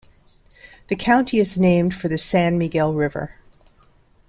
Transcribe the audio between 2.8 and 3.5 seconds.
River.